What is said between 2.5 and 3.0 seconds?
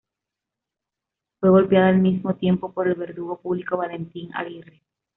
por el